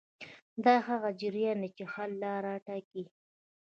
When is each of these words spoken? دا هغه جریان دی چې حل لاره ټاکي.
دا 0.63 0.75
هغه 0.87 1.09
جریان 1.21 1.57
دی 1.63 1.69
چې 1.77 1.83
حل 1.93 2.11
لاره 2.23 2.53
ټاکي. 2.67 3.03